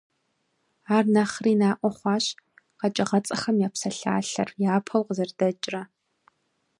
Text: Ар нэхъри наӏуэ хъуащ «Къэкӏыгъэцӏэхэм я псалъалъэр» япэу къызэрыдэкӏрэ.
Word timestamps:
Ар 0.95 1.05
нэхъри 1.13 1.53
наӏуэ 1.61 1.89
хъуащ 1.97 2.25
«Къэкӏыгъэцӏэхэм 2.79 3.57
я 3.67 3.69
псалъалъэр» 3.73 4.49
япэу 4.75 5.05
къызэрыдэкӏрэ. 5.07 5.81